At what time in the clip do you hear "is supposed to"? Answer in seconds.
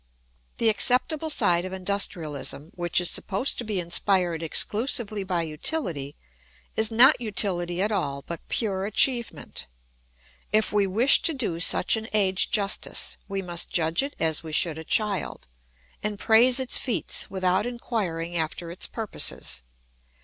2.99-3.63